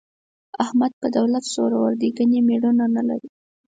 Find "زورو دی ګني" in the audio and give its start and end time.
1.53-2.39